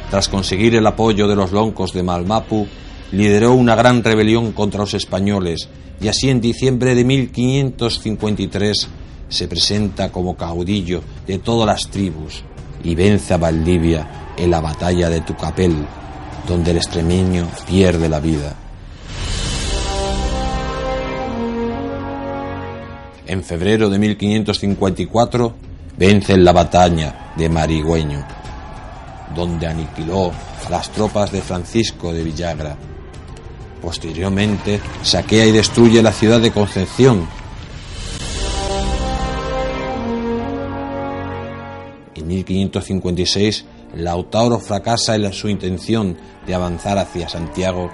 Tras 0.10 0.30
conseguir 0.30 0.76
el 0.76 0.86
apoyo 0.86 1.28
de 1.28 1.36
los 1.36 1.52
loncos 1.52 1.92
de 1.92 2.04
Malmapu, 2.04 2.68
lideró 3.12 3.54
una 3.54 3.76
gran 3.76 4.04
rebelión 4.04 4.52
contra 4.52 4.82
los 4.82 4.94
españoles 4.94 5.70
y 6.00 6.08
así 6.08 6.30
en 6.30 6.42
diciembre 6.42 6.96
de 6.96 7.04
1553 7.04 8.88
se 9.30 9.48
presenta 9.48 10.12
como 10.12 10.36
caudillo 10.36 11.02
de 11.26 11.40
todas 11.40 11.66
las 11.66 11.90
tribus 11.90 12.44
y 12.84 12.94
vence 12.94 13.34
a 13.34 13.38
Valdivia 13.38 14.34
en 14.38 14.52
la 14.52 14.62
batalla 14.62 15.10
de 15.10 15.22
Tucapel, 15.22 15.86
donde 16.48 16.72
el 16.72 16.78
extremeño 16.78 17.48
pierde 17.68 18.10
la 18.10 18.20
vida. 18.20 18.63
En 23.34 23.44
febrero 23.44 23.90
de 23.90 23.98
1554 23.98 25.56
vence 25.98 26.34
en 26.34 26.46
la 26.46 26.52
batalla 26.52 27.34
de 27.36 27.50
Marigüeño 27.50 28.24
donde 29.36 29.66
aniquiló 29.66 30.32
a 30.64 30.70
las 30.70 30.92
tropas 30.92 31.32
de 31.32 31.42
Francisco 31.42 32.14
de 32.14 32.22
Villagra. 32.22 32.78
Posteriormente 33.82 34.80
saquea 35.02 35.48
y 35.48 35.52
destruye 35.52 36.04
la 36.04 36.12
ciudad 36.12 36.40
de 36.42 36.52
Concepción. 36.52 37.28
En 42.14 42.28
1556, 42.28 43.66
Lautaro 43.96 44.60
fracasa 44.60 45.16
en 45.16 45.34
su 45.34 45.50
intención 45.50 46.16
de 46.46 46.54
avanzar 46.54 47.00
hacia 47.00 47.28
Santiago 47.28 47.90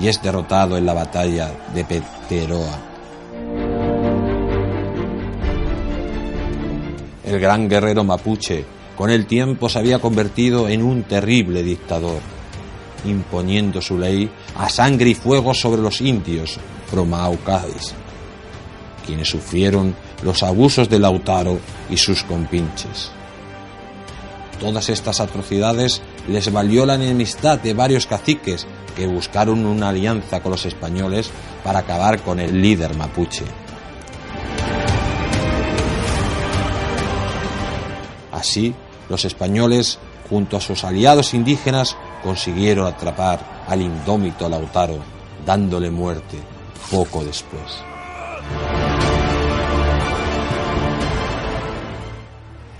y 0.00 0.06
es 0.06 0.22
derrotado 0.22 0.76
en 0.76 0.86
la 0.86 0.94
batalla 0.94 1.50
de 1.74 1.84
Peteroa. 1.84 2.93
El 7.24 7.40
gran 7.40 7.68
guerrero 7.68 8.04
mapuche 8.04 8.64
con 8.96 9.10
el 9.10 9.26
tiempo 9.26 9.68
se 9.68 9.78
había 9.78 9.98
convertido 9.98 10.68
en 10.68 10.82
un 10.82 11.04
terrible 11.04 11.62
dictador, 11.62 12.20
imponiendo 13.04 13.80
su 13.80 13.98
ley 13.98 14.30
a 14.56 14.68
sangre 14.68 15.10
y 15.10 15.14
fuego 15.14 15.54
sobre 15.54 15.82
los 15.82 16.00
indios 16.00 16.58
promaucades, 16.90 17.94
quienes 19.04 19.28
sufrieron 19.28 19.94
los 20.22 20.42
abusos 20.42 20.88
de 20.88 20.98
Lautaro 20.98 21.58
y 21.90 21.96
sus 21.96 22.22
compinches. 22.22 23.10
Todas 24.60 24.88
estas 24.88 25.20
atrocidades 25.20 26.02
les 26.28 26.52
valió 26.52 26.86
la 26.86 26.94
enemistad 26.94 27.58
de 27.58 27.74
varios 27.74 28.06
caciques 28.06 28.66
que 28.94 29.06
buscaron 29.06 29.66
una 29.66 29.88
alianza 29.88 30.40
con 30.40 30.52
los 30.52 30.64
españoles 30.66 31.30
para 31.64 31.80
acabar 31.80 32.22
con 32.22 32.38
el 32.38 32.62
líder 32.62 32.96
mapuche. 32.96 33.44
Así, 38.34 38.74
los 39.08 39.24
españoles, 39.24 39.98
junto 40.28 40.56
a 40.56 40.60
sus 40.60 40.82
aliados 40.82 41.34
indígenas, 41.34 41.96
consiguieron 42.22 42.86
atrapar 42.86 43.64
al 43.68 43.80
indómito 43.80 44.48
Lautaro, 44.48 44.98
dándole 45.46 45.90
muerte 45.90 46.38
poco 46.90 47.24
después. 47.24 47.62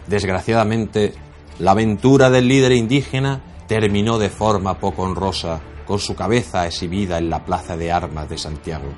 Desgraciadamente, 0.09 1.15
la 1.61 1.71
aventura 1.71 2.31
del 2.31 2.49
líder 2.49 2.73
indígena 2.73 3.41
terminó 3.69 4.19
de 4.19 4.31
forma 4.31 4.81
poco 4.81 5.03
honrosa, 5.03 5.61
con 5.87 6.01
su 6.01 6.17
cabeza 6.17 6.67
exhibida 6.67 7.19
en 7.19 7.31
la 7.31 7.45
Plaza 7.45 7.77
de 7.77 7.93
Armas 7.93 8.29
de 8.29 8.39
Santiago. 8.39 8.89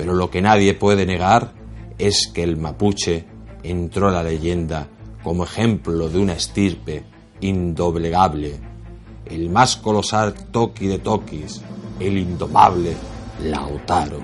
Pero 0.00 0.14
lo 0.14 0.30
que 0.30 0.40
nadie 0.40 0.72
puede 0.72 1.04
negar 1.04 1.52
es 1.98 2.30
que 2.32 2.42
el 2.42 2.56
mapuche 2.56 3.26
entró 3.62 4.08
a 4.08 4.12
la 4.12 4.22
leyenda 4.22 4.88
como 5.22 5.44
ejemplo 5.44 6.08
de 6.08 6.18
una 6.18 6.32
estirpe 6.32 7.04
indoblegable, 7.42 8.58
el 9.26 9.50
más 9.50 9.76
colosal 9.76 10.32
toqui 10.50 10.86
de 10.86 11.00
toquis, 11.00 11.60
el 11.98 12.16
indomable 12.16 12.96
Lautaro. 13.44 14.20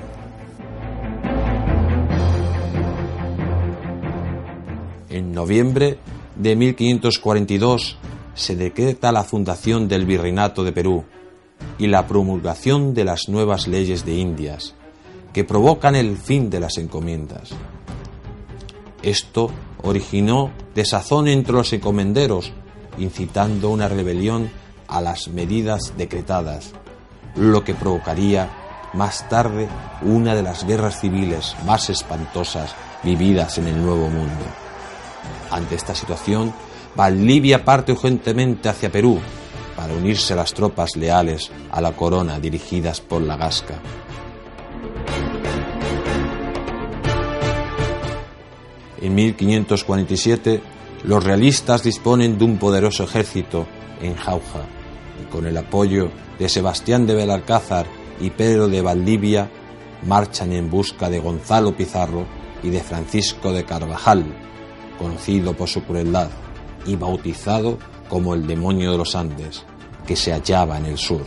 En 5.10 5.32
noviembre 5.32 5.98
de 6.36 6.56
1542 6.56 7.98
se 8.32 8.56
decreta 8.56 9.12
la 9.12 9.24
fundación 9.24 9.88
del 9.88 10.06
Virreinato 10.06 10.64
de 10.64 10.72
Perú 10.72 11.04
y 11.76 11.88
la 11.88 12.06
promulgación 12.06 12.94
de 12.94 13.04
las 13.04 13.28
nuevas 13.28 13.68
leyes 13.68 14.06
de 14.06 14.14
Indias, 14.14 14.74
que 15.36 15.44
provocan 15.44 15.94
el 15.94 16.16
fin 16.16 16.48
de 16.48 16.60
las 16.60 16.78
encomiendas. 16.78 17.50
Esto 19.02 19.50
originó 19.82 20.50
desazón 20.74 21.28
entre 21.28 21.52
los 21.52 21.74
encomenderos, 21.74 22.54
incitando 22.96 23.68
una 23.68 23.86
rebelión 23.86 24.50
a 24.88 25.02
las 25.02 25.28
medidas 25.28 25.92
decretadas, 25.98 26.72
lo 27.34 27.64
que 27.64 27.74
provocaría 27.74 28.48
más 28.94 29.28
tarde 29.28 29.68
una 30.00 30.34
de 30.34 30.42
las 30.42 30.66
guerras 30.66 31.02
civiles 31.02 31.54
más 31.66 31.90
espantosas 31.90 32.74
vividas 33.02 33.58
en 33.58 33.66
el 33.66 33.84
Nuevo 33.84 34.08
Mundo. 34.08 34.46
Ante 35.50 35.74
esta 35.74 35.94
situación, 35.94 36.54
Valdivia 36.94 37.62
parte 37.62 37.92
urgentemente 37.92 38.70
hacia 38.70 38.90
Perú 38.90 39.20
para 39.76 39.92
unirse 39.92 40.32
a 40.32 40.36
las 40.36 40.54
tropas 40.54 40.96
leales 40.96 41.50
a 41.70 41.82
la 41.82 41.92
corona 41.92 42.40
dirigidas 42.40 43.02
por 43.02 43.20
la 43.20 43.36
Gasca. 43.36 43.74
En 49.06 49.14
1547, 49.14 50.60
los 51.04 51.22
realistas 51.22 51.84
disponen 51.84 52.38
de 52.38 52.44
un 52.44 52.58
poderoso 52.58 53.04
ejército 53.04 53.64
en 54.02 54.16
Jauja 54.16 54.64
y 55.22 55.30
con 55.30 55.46
el 55.46 55.56
apoyo 55.56 56.10
de 56.40 56.48
Sebastián 56.48 57.06
de 57.06 57.14
Belalcázar 57.14 57.86
y 58.18 58.30
Pedro 58.30 58.66
de 58.66 58.82
Valdivia 58.82 59.48
marchan 60.04 60.52
en 60.52 60.68
busca 60.68 61.08
de 61.08 61.20
Gonzalo 61.20 61.76
Pizarro 61.76 62.26
y 62.64 62.70
de 62.70 62.80
Francisco 62.80 63.52
de 63.52 63.64
Carvajal, 63.64 64.24
conocido 64.98 65.52
por 65.52 65.68
su 65.68 65.84
crueldad 65.84 66.30
y 66.84 66.96
bautizado 66.96 67.78
como 68.08 68.34
el 68.34 68.44
demonio 68.44 68.90
de 68.90 68.98
los 68.98 69.14
Andes, 69.14 69.64
que 70.04 70.16
se 70.16 70.32
hallaba 70.32 70.78
en 70.78 70.86
el 70.86 70.98
sur. 70.98 71.22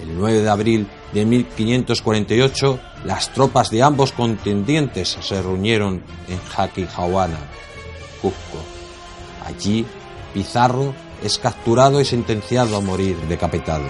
El 0.00 0.16
9 0.16 0.40
de 0.40 0.48
abril 0.48 0.88
de 1.12 1.26
1548, 1.26 2.80
las 3.04 3.32
tropas 3.32 3.70
de 3.70 3.82
ambos 3.82 4.12
contendientes 4.12 5.18
se 5.20 5.42
reunieron 5.42 6.02
en 6.28 6.38
Jaquijahuana, 6.38 7.38
Cusco. 8.20 8.58
Allí, 9.44 9.84
Pizarro 10.32 10.94
es 11.22 11.38
capturado 11.38 12.00
y 12.00 12.04
sentenciado 12.04 12.76
a 12.76 12.80
morir 12.80 13.16
decapitado. 13.28 13.84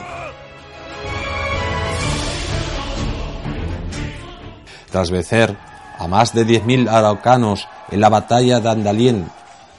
Tras 4.91 5.11
vencer 5.11 5.57
a 5.99 6.07
más 6.07 6.35
de 6.35 6.47
10.000 6.47 6.89
araucanos 6.89 7.67
en 7.91 8.01
la 8.01 8.09
batalla 8.09 8.61
de 8.61 8.71
Andalien 8.71 9.31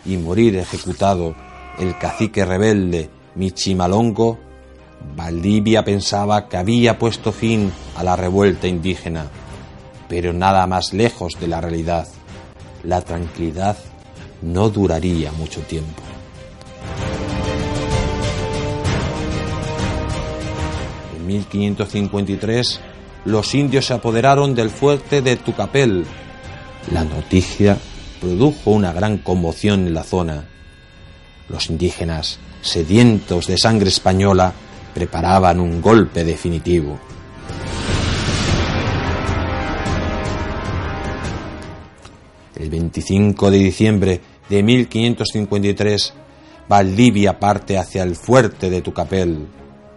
y 0.05 0.17
morir 0.17 0.55
ejecutado 0.55 1.35
el 1.79 1.97
cacique 1.97 2.45
rebelde 2.45 3.09
Michimalongo, 3.35 4.39
Valdivia 5.15 5.83
pensaba 5.83 6.47
que 6.49 6.57
había 6.57 6.97
puesto 6.97 7.31
fin 7.31 7.71
a 7.95 8.03
la 8.03 8.15
revuelta 8.15 8.67
indígena, 8.67 9.27
pero 10.09 10.33
nada 10.33 10.65
más 10.67 10.93
lejos 10.93 11.33
de 11.39 11.47
la 11.47 11.61
realidad. 11.61 12.07
La 12.83 13.01
tranquilidad 13.01 13.77
no 14.41 14.69
duraría 14.69 15.31
mucho 15.31 15.61
tiempo. 15.61 16.01
En 21.15 21.27
1553, 21.27 22.79
los 23.25 23.55
indios 23.55 23.85
se 23.85 23.93
apoderaron 23.93 24.55
del 24.55 24.69
fuerte 24.69 25.21
de 25.21 25.37
Tucapel. 25.37 26.05
La 26.91 27.05
noticia 27.05 27.77
produjo 28.19 28.71
una 28.71 28.91
gran 28.91 29.19
conmoción 29.19 29.87
en 29.87 29.93
la 29.93 30.03
zona. 30.03 30.45
Los 31.49 31.69
indígenas, 31.69 32.39
sedientos 32.61 33.47
de 33.47 33.57
sangre 33.57 33.89
española, 33.89 34.53
preparaban 34.93 35.59
un 35.59 35.81
golpe 35.81 36.23
definitivo. 36.23 36.97
El 42.55 42.69
25 42.69 43.51
de 43.51 43.57
diciembre 43.57 44.21
de 44.49 44.63
1553, 44.63 46.13
Valdivia 46.69 47.39
parte 47.39 47.77
hacia 47.77 48.03
el 48.03 48.15
fuerte 48.15 48.69
de 48.69 48.81
Tucapel, 48.81 49.47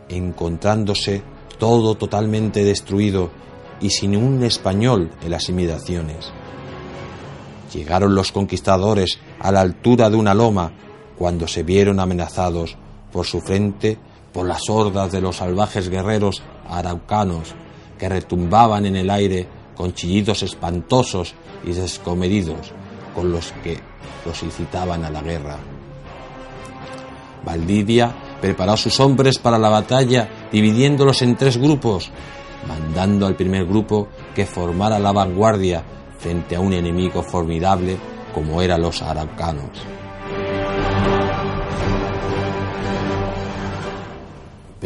encontrándose 0.09 1.23
todo 1.59 1.95
totalmente 1.95 2.65
destruido 2.65 3.31
y 3.81 3.91
sin 3.91 4.17
un 4.17 4.43
español 4.43 5.11
en 5.23 5.31
las 5.31 5.49
inmediaciones. 5.49 6.33
Llegaron 7.73 8.15
los 8.15 8.33
conquistadores 8.33 9.19
a 9.39 9.53
la 9.53 9.61
altura 9.61 10.09
de 10.09 10.17
una 10.17 10.35
loma 10.35 10.73
cuando 11.17 11.47
se 11.47 11.63
vieron 11.63 12.01
amenazados 12.01 12.77
por 13.13 13.27
su 13.27 13.41
frente 13.41 13.99
por 14.37 14.47
las 14.47 14.69
hordas 14.69 15.11
de 15.13 15.23
los 15.23 15.37
salvajes 15.37 15.89
guerreros 15.89 16.43
araucanos 16.69 17.55
que 17.99 18.07
retumbaban 18.07 18.85
en 18.85 18.95
el 18.95 19.09
aire 19.09 19.49
con 19.75 19.95
chillidos 19.95 20.43
espantosos 20.43 21.33
y 21.65 21.73
descomedidos 21.73 22.75
con 23.15 23.33
los 23.33 23.53
que 23.65 23.81
los 24.27 24.43
incitaban 24.43 25.07
a 25.07 25.11
la 25.11 25.23
guerra. 25.23 25.57
Valdivia 27.47 28.15
preparó 28.39 28.73
a 28.73 28.77
sus 28.77 29.01
hombres 29.01 29.39
para 29.39 29.59
la 29.59 29.71
batalla 29.71 30.29
dividiéndolos 30.53 31.23
en 31.23 31.35
tres 31.37 31.57
grupos, 31.57 32.11
mandando 32.69 33.27
al 33.27 33.37
primer 33.37 33.65
grupo 33.65 34.09
que 34.35 34.45
formara 34.45 34.99
la 34.99 35.13
vanguardia 35.13 35.83
frente 36.19 36.57
a 36.57 36.61
un 36.61 36.75
enemigo 36.75 37.23
formidable 37.23 37.97
como 38.35 38.61
eran 38.61 38.83
los 38.83 39.01
araucanos. 39.01 39.71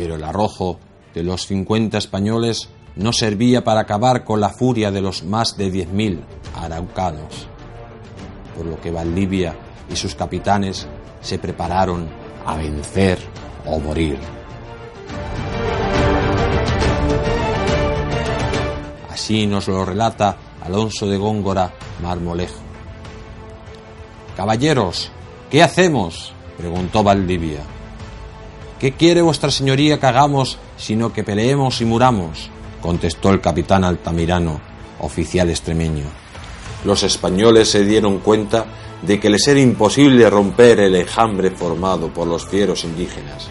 Pero 0.01 0.15
el 0.15 0.25
arrojo 0.25 0.79
de 1.13 1.23
los 1.23 1.47
50 1.47 1.99
españoles 1.99 2.71
no 2.97 3.13
servía 3.13 3.65
para 3.65 3.81
acabar 3.81 4.25
con 4.25 4.41
la 4.41 4.49
furia 4.49 4.91
de 4.91 5.03
los 5.03 5.25
más 5.25 5.59
de 5.59 5.71
10.000 5.71 6.21
araucanos, 6.57 7.47
por 8.57 8.65
lo 8.65 8.81
que 8.81 8.91
Valdivia 8.91 9.55
y 9.93 9.97
sus 9.97 10.15
capitanes 10.15 10.89
se 11.21 11.39
prepararon 11.39 12.09
a 12.47 12.57
vencer 12.57 13.19
o 13.67 13.79
morir. 13.79 14.19
Así 19.11 19.47
nos 19.47 19.69
lo 19.69 19.85
relata 19.85 20.35
Alonso 20.63 21.07
de 21.09 21.19
Góngora 21.19 21.75
Marmolejo. 22.03 22.63
Caballeros, 24.35 25.11
¿qué 25.51 25.63
hacemos? 25.63 26.33
preguntó 26.57 27.03
Valdivia. 27.03 27.80
¿Qué 28.81 28.93
quiere 28.93 29.21
vuestra 29.21 29.51
señoría 29.51 30.01
que 30.01 30.07
hagamos 30.07 30.57
sino 30.79 31.13
que 31.13 31.23
peleemos 31.23 31.83
y 31.83 31.85
muramos? 31.85 32.49
contestó 32.81 33.29
el 33.29 33.43
capitán 33.43 33.85
Altamirano, 33.85 34.59
oficial 35.01 35.51
extremeño. 35.51 36.07
Los 36.87 37.03
españoles 37.03 37.71
se 37.71 37.85
dieron 37.85 38.21
cuenta 38.21 38.65
de 39.03 39.21
que 39.21 39.29
les 39.29 39.47
era 39.49 39.61
imposible 39.61 40.31
romper 40.31 40.81
el 40.81 40.97
enjambre 40.97 41.51
formado 41.51 42.09
por 42.09 42.27
los 42.27 42.47
fieros 42.47 42.85
indígenas 42.85 43.49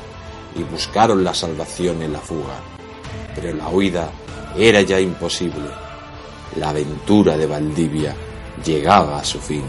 y 0.56 0.64
buscaron 0.64 1.24
la 1.24 1.36
salvación 1.36 2.02
en 2.02 2.14
la 2.14 2.20
fuga. 2.20 2.60
Pero 3.36 3.54
la 3.54 3.70
huida 3.70 4.10
era 4.58 4.82
ya 4.82 5.00
imposible. 5.00 5.70
La 6.56 6.70
aventura 6.70 7.38
de 7.38 7.46
Valdivia 7.46 8.16
llegaba 8.66 9.20
a 9.20 9.24
su 9.24 9.38
fin. 9.40 9.64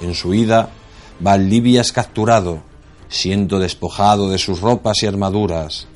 En 0.00 0.14
su 0.14 0.30
huida, 0.30 0.70
Valdivia 1.20 1.80
es 1.80 1.90
capturado, 1.90 2.62
siendo 3.08 3.58
despojado 3.58 4.30
de 4.30 4.38
sus 4.38 4.60
ropas 4.60 5.02
y 5.02 5.06
armaduras. 5.06 5.88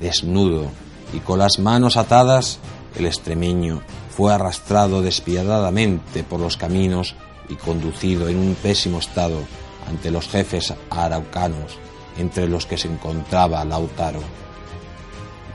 Desnudo 0.00 0.66
y 1.12 1.20
con 1.20 1.38
las 1.38 1.60
manos 1.60 1.96
atadas, 1.96 2.58
el 2.96 3.06
extremeño 3.06 3.82
fue 4.10 4.34
arrastrado 4.34 5.00
despiadadamente 5.00 6.24
por 6.24 6.40
los 6.40 6.56
caminos 6.56 7.14
y 7.48 7.54
conducido 7.54 8.28
en 8.28 8.36
un 8.36 8.56
pésimo 8.56 8.98
estado 8.98 9.38
ante 9.88 10.10
los 10.10 10.28
jefes 10.28 10.74
araucanos, 10.90 11.78
entre 12.18 12.48
los 12.48 12.66
que 12.66 12.78
se 12.78 12.88
encontraba 12.88 13.64
Lautaro. 13.64 14.20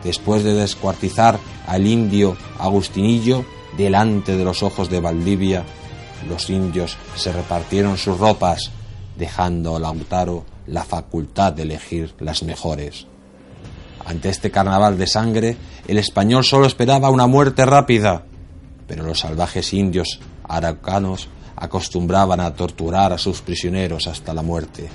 Después 0.01 0.45
de 0.45 0.53
descuartizar 0.53 1.39
al 1.67 1.85
indio 1.87 2.37
Agustinillo 2.57 3.43
delante 3.75 4.37
de 4.37 4.45
los 4.45 4.63
ojos 4.63 4.89
de 4.89 5.01
Valdivia, 5.01 5.65
los 6.27 6.49
indios 6.49 6.97
se 7.15 7.33
repartieron 7.33 7.97
sus 7.97 8.17
ropas, 8.17 8.71
dejando 9.17 9.75
a 9.75 9.79
Lautaro 9.79 10.43
la 10.67 10.83
facultad 10.83 11.53
de 11.53 11.63
elegir 11.63 12.13
las 12.19 12.43
mejores. 12.43 13.07
Ante 14.05 14.29
este 14.29 14.51
carnaval 14.51 14.97
de 14.97 15.07
sangre, 15.07 15.57
el 15.87 15.97
español 15.97 16.43
solo 16.43 16.65
esperaba 16.65 17.09
una 17.09 17.27
muerte 17.27 17.65
rápida, 17.65 18.23
pero 18.87 19.03
los 19.03 19.19
salvajes 19.19 19.73
indios 19.73 20.19
araucanos 20.43 21.29
acostumbraban 21.55 22.39
a 22.39 22.53
torturar 22.53 23.13
a 23.13 23.17
sus 23.17 23.41
prisioneros 23.41 24.07
hasta 24.07 24.33
la 24.33 24.41
muerte. 24.41 24.89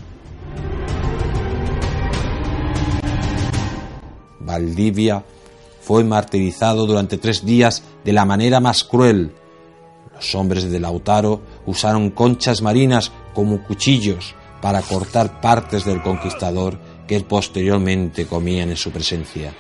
Valdivia 4.41 5.25
fue 5.81 6.05
martirizado 6.05 6.87
durante 6.87 7.19
tres 7.19 7.45
días 7.45 7.83
de 8.05 8.13
la 8.13 8.25
manera 8.25 8.61
más 8.61 8.85
cruel. 8.85 9.33
Los 10.15 10.35
hombres 10.35 10.71
de 10.71 10.81
Lautaro 10.81 11.41
usaron 11.67 12.11
conchas 12.11 12.61
marinas 12.61 13.13
como 13.39 13.63
cuchillos 13.63 14.35
para 14.61 14.83
cortar 14.83 15.41
partes 15.41 15.85
del 15.85 16.03
conquistador 16.03 16.77
que 17.07 17.21
posteriormente 17.21 18.27
comían 18.27 18.71
en 18.71 18.77
su 18.77 18.91
presencia. 18.91 19.55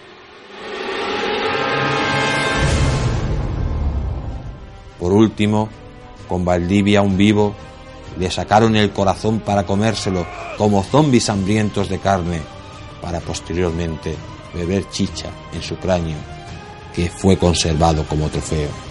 Por 4.98 5.12
último, 5.12 5.68
con 6.26 6.44
Valdivia 6.44 7.02
un 7.02 7.16
vivo, 7.16 7.54
le 8.18 8.28
sacaron 8.32 8.74
el 8.74 8.90
corazón 8.90 9.38
para 9.38 9.64
comérselo 9.64 10.26
como 10.56 10.82
zombis 10.82 11.30
hambrientos 11.30 11.88
de 11.88 12.00
carne, 12.00 12.40
para 13.00 13.20
posteriormente 13.20 14.16
beber 14.54 14.90
chicha 14.90 15.28
en 15.52 15.62
su 15.62 15.76
cráneo, 15.76 16.18
que 16.92 17.08
fue 17.08 17.36
conservado 17.36 18.04
como 18.08 18.28
trofeo. 18.28 18.88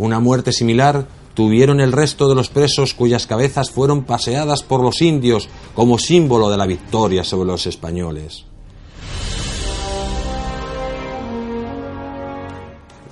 Una 0.00 0.18
muerte 0.18 0.50
similar 0.54 1.06
tuvieron 1.34 1.78
el 1.78 1.92
resto 1.92 2.26
de 2.26 2.34
los 2.34 2.48
presos 2.48 2.94
cuyas 2.94 3.26
cabezas 3.26 3.70
fueron 3.70 4.04
paseadas 4.04 4.62
por 4.62 4.82
los 4.82 5.02
indios 5.02 5.50
como 5.74 5.98
símbolo 5.98 6.48
de 6.48 6.56
la 6.56 6.64
victoria 6.64 7.22
sobre 7.22 7.48
los 7.48 7.66
españoles. 7.66 8.46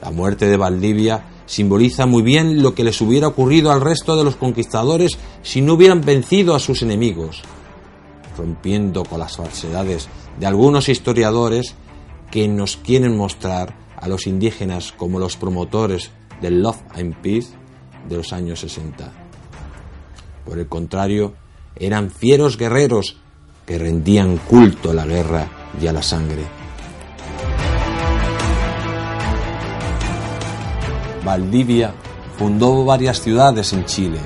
La 0.01 0.11
muerte 0.12 0.46
de 0.46 0.57
Valdivia 0.57 1.27
simboliza 1.44 2.07
muy 2.07 2.22
bien 2.22 2.62
lo 2.62 2.74
que 2.74 2.85
les 2.85 2.98
hubiera 3.03 3.29
ocurrido 3.29 3.70
al 3.70 3.83
resto 3.83 4.16
de 4.16 4.24
los 4.24 4.37
conquistadores 4.37 5.18
si 5.42 5.61
no 5.61 5.74
hubieran 5.74 6.01
vencido 6.01 6.55
a 6.55 6.59
sus 6.59 6.81
enemigos, 6.81 7.42
rompiendo 8.35 9.05
con 9.05 9.20
las 9.20 9.37
falsedades 9.37 10.09
de 10.40 10.46
algunos 10.46 10.88
historiadores 10.88 11.74
que 12.31 12.48
nos 12.48 12.79
quieren 12.79 13.14
mostrar 13.14 13.77
a 13.94 14.09
los 14.09 14.27
indígenas 14.27 14.94
como 14.96 15.18
los 15.18 15.37
promotores 15.37 16.12
del 16.40 16.62
Love 16.62 16.83
and 16.94 17.14
Peace 17.16 17.48
de 18.09 18.16
los 18.16 18.33
años 18.33 18.61
60. 18.61 19.12
Por 20.44 20.59
el 20.59 20.66
contrario, 20.66 21.35
eran 21.77 22.11
fieros 22.11 22.57
guerreros 22.57 23.16
que 23.66 23.79
rendían 23.79 24.38
culto 24.38 24.90
a 24.90 24.94
la 24.94 25.05
guerra 25.05 25.46
y 25.81 25.87
a 25.87 25.92
la 25.92 26.03
sangre. 26.03 26.42
Valdivia 31.24 31.92
fundó 32.38 32.85
varias 32.85 33.20
ciudades 33.20 33.72
en 33.74 33.85
Chile, 33.85 34.18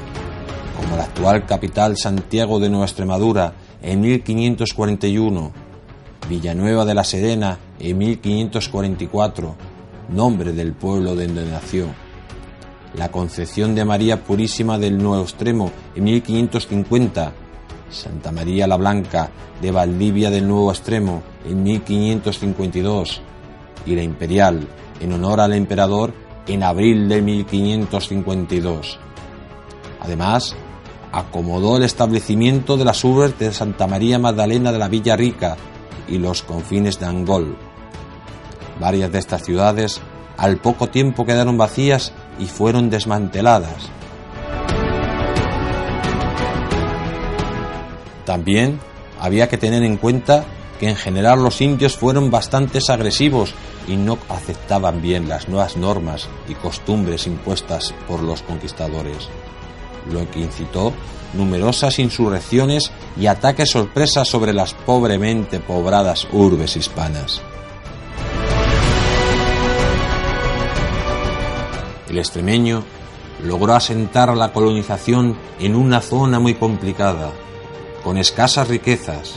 como 0.76 0.96
la 0.96 1.04
actual 1.04 1.46
capital 1.46 1.96
Santiago 1.96 2.60
de 2.60 2.70
Nueva 2.70 2.84
Extremadura 2.84 3.54
en 3.82 4.00
1541, 4.00 5.52
Villanueva 6.28 6.84
de 6.84 6.94
la 6.94 7.02
Serena 7.02 7.58
en 7.80 7.98
1544, 7.98 9.56
nombre 10.10 10.52
del 10.52 10.74
pueblo 10.74 11.16
de 11.16 11.26
donde 11.26 11.46
nació, 11.46 11.86
la 12.94 13.10
Concepción 13.10 13.74
de 13.74 13.84
María 13.84 14.22
Purísima 14.22 14.78
del 14.78 14.98
Nuevo 14.98 15.22
Extremo 15.22 15.70
en 15.94 16.04
1550, 16.04 17.32
Santa 17.90 18.32
María 18.32 18.66
la 18.66 18.76
Blanca 18.76 19.30
de 19.60 19.70
Valdivia 19.70 20.30
del 20.30 20.46
Nuevo 20.46 20.70
Extremo 20.70 21.22
en 21.46 21.62
1552 21.62 23.22
y 23.86 23.94
la 23.94 24.02
Imperial 24.02 24.66
en 25.00 25.12
honor 25.12 25.40
al 25.40 25.52
emperador 25.54 26.12
en 26.46 26.62
abril 26.62 27.08
de 27.08 27.22
1552. 27.22 28.98
Además, 30.00 30.56
acomodó 31.12 31.76
el 31.76 31.84
establecimiento 31.84 32.76
de 32.76 32.84
las 32.84 33.04
urbes 33.04 33.38
de 33.38 33.52
Santa 33.52 33.86
María 33.86 34.18
Magdalena 34.18 34.72
de 34.72 34.78
la 34.78 34.88
Villa 34.88 35.16
Rica 35.16 35.56
y 36.08 36.18
los 36.18 36.42
confines 36.42 36.98
de 36.98 37.06
Angol. 37.06 37.56
Varias 38.80 39.12
de 39.12 39.18
estas 39.18 39.44
ciudades 39.44 40.00
al 40.36 40.56
poco 40.56 40.88
tiempo 40.88 41.24
quedaron 41.24 41.56
vacías 41.56 42.12
y 42.42 42.46
fueron 42.46 42.90
desmanteladas. 42.90 43.88
También 48.24 48.80
había 49.20 49.48
que 49.48 49.58
tener 49.58 49.84
en 49.84 49.96
cuenta 49.96 50.44
que 50.80 50.88
en 50.88 50.96
general 50.96 51.42
los 51.42 51.60
indios 51.60 51.96
fueron 51.96 52.30
bastante 52.30 52.80
agresivos 52.88 53.54
y 53.86 53.94
no 53.94 54.18
aceptaban 54.28 55.00
bien 55.00 55.28
las 55.28 55.48
nuevas 55.48 55.76
normas 55.76 56.28
y 56.48 56.54
costumbres 56.54 57.28
impuestas 57.28 57.94
por 58.08 58.20
los 58.22 58.42
conquistadores, 58.42 59.28
lo 60.10 60.28
que 60.30 60.40
incitó 60.40 60.92
numerosas 61.34 62.00
insurrecciones 62.00 62.90
y 63.16 63.26
ataques 63.26 63.70
sorpresas 63.70 64.28
sobre 64.28 64.52
las 64.52 64.74
pobremente 64.74 65.60
pobradas 65.60 66.26
urbes 66.32 66.76
hispanas. 66.76 67.40
El 72.12 72.18
extremeño 72.18 72.84
logró 73.42 73.72
asentar 73.72 74.36
la 74.36 74.52
colonización 74.52 75.34
en 75.58 75.74
una 75.74 76.02
zona 76.02 76.38
muy 76.38 76.54
complicada, 76.54 77.32
con 78.04 78.18
escasas 78.18 78.68
riquezas, 78.68 79.36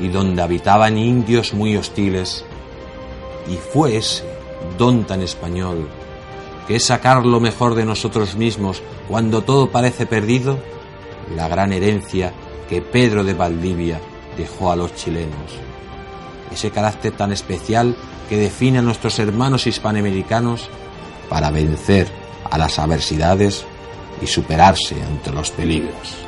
y 0.00 0.08
donde 0.08 0.40
habitaban 0.40 0.96
indios 0.96 1.52
muy 1.52 1.76
hostiles, 1.76 2.46
y 3.46 3.56
fue 3.56 3.98
ese 3.98 4.24
don 4.78 5.04
tan 5.04 5.20
español, 5.20 5.86
que 6.66 6.76
es 6.76 6.84
sacar 6.86 7.26
lo 7.26 7.40
mejor 7.40 7.74
de 7.74 7.84
nosotros 7.84 8.36
mismos 8.36 8.82
cuando 9.06 9.42
todo 9.42 9.70
parece 9.70 10.06
perdido, 10.06 10.58
la 11.36 11.46
gran 11.46 11.74
herencia 11.74 12.32
que 12.70 12.80
Pedro 12.80 13.22
de 13.22 13.34
Valdivia 13.34 14.00
dejó 14.38 14.72
a 14.72 14.76
los 14.76 14.94
chilenos. 14.94 15.52
Ese 16.50 16.70
carácter 16.70 17.12
tan 17.12 17.32
especial 17.32 17.94
que 18.30 18.38
define 18.38 18.78
a 18.78 18.82
nuestros 18.82 19.18
hermanos 19.18 19.66
hispanoamericanos 19.66 20.70
para 21.28 21.50
vencer 21.50 22.08
a 22.50 22.58
las 22.58 22.78
adversidades 22.78 23.64
y 24.22 24.26
superarse 24.26 24.96
ante 25.02 25.30
los 25.30 25.50
peligros. 25.50 26.27